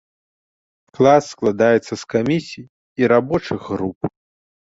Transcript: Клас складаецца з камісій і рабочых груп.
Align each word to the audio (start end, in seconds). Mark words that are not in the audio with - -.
Клас 0.99 1.23
складаецца 1.33 1.93
з 2.03 2.09
камісій 2.13 2.65
і 3.05 3.09
рабочых 3.13 3.61
груп. 3.77 3.99